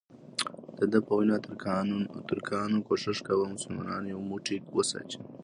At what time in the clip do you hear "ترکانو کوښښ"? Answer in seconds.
2.29-3.19